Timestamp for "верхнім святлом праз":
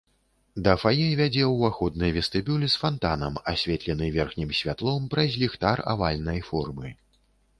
4.17-5.39